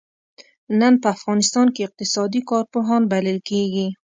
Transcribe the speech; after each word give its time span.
نن 0.79 0.93
په 1.01 1.07
افغانستان 1.15 1.67
کې 1.73 1.81
اقتصادي 1.87 2.41
کارپوهان 2.51 3.01
بلل 3.11 3.37
کېږي. 3.49 3.87